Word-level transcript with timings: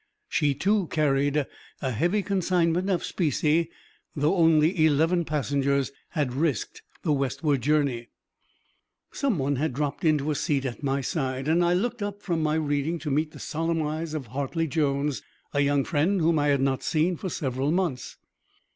She, 0.27 0.55
too, 0.55 0.87
carried 0.87 1.45
a 1.79 1.91
heavy 1.91 2.23
consignment 2.23 2.89
of 2.89 3.03
specie, 3.03 3.69
though 4.15 4.35
only 4.35 4.83
eleven 4.83 5.25
passengers 5.25 5.91
had 6.17 6.33
risked 6.33 6.81
the 7.03 7.13
westward 7.13 7.61
journey. 7.61 8.07
Someone 9.11 9.57
had 9.57 9.73
dropped 9.75 10.03
into 10.03 10.31
a 10.31 10.35
seat 10.35 10.65
at 10.65 10.81
my 10.81 11.01
side, 11.01 11.47
and 11.47 11.63
I 11.63 11.73
looked 11.75 12.01
up 12.01 12.23
from 12.23 12.41
my 12.41 12.55
reading 12.55 12.97
to 12.97 13.11
meet 13.11 13.29
the 13.29 13.37
solemn 13.39 13.83
eyes 13.83 14.15
of 14.15 14.25
Hartley 14.25 14.65
Jones, 14.65 15.21
a 15.53 15.59
young 15.59 15.83
friend 15.83 16.19
whom 16.19 16.39
I 16.39 16.47
had 16.47 16.61
not 16.61 16.81
seen 16.81 17.15
for 17.15 17.29
several 17.29 17.69
months. 17.71 18.17